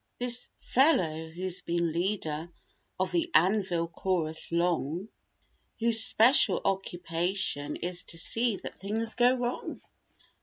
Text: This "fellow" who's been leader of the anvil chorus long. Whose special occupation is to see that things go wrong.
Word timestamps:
This 0.17 0.49
"fellow" 0.61 1.29
who's 1.29 1.61
been 1.61 1.91
leader 1.93 2.51
of 2.99 3.11
the 3.11 3.29
anvil 3.35 3.87
chorus 3.87 4.51
long. 4.51 5.09
Whose 5.79 6.03
special 6.03 6.59
occupation 6.65 7.75
is 7.75 8.01
to 8.05 8.17
see 8.17 8.55
that 8.63 8.79
things 8.81 9.13
go 9.13 9.35
wrong. 9.35 9.79